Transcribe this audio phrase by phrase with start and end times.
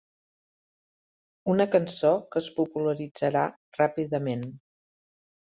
[1.53, 3.45] Una cançó que es popularitzarà
[3.79, 4.49] ràpidament.